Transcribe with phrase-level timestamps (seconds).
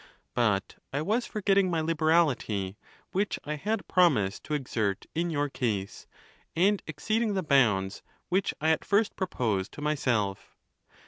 [0.33, 2.75] But I was forget ting my liberality,
[3.11, 6.07] which I had promised to exert in your case,
[6.55, 10.57] and exceeding the bounds which I at first proposed to myself.